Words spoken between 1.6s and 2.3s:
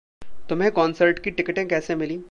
कैसे मिलीं?